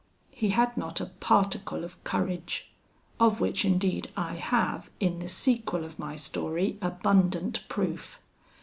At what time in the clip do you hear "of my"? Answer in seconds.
5.85-6.15